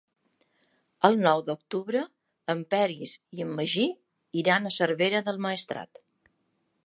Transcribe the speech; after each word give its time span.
El 1.09 1.17
nou 1.25 1.41
d'octubre 1.49 1.99
en 2.55 2.63
Peris 2.71 3.13
i 3.39 3.45
en 3.45 3.53
Magí 3.59 3.87
iran 4.45 4.67
a 4.71 4.75
Cervera 4.81 5.21
del 5.29 5.41
Maestrat. 5.49 6.05